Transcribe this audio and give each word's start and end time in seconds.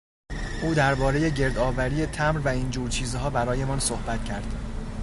او 0.63 0.73
دربارهی 0.73 1.31
گرد 1.31 1.57
آوری 1.57 2.05
تمبر 2.05 2.39
و 2.41 2.47
این 2.47 2.69
جور 2.71 2.89
چیزها 2.89 3.29
برایمان 3.29 3.79
صحبت 3.79 4.25
کرد. 4.25 4.53